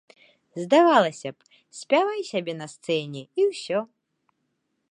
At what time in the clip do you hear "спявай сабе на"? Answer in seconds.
1.79-2.67